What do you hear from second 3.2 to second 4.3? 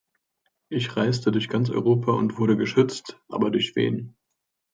aber durch wen?